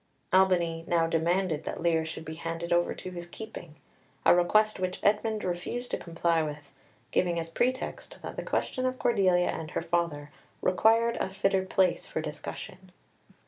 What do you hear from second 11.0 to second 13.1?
a fitter place for discussion.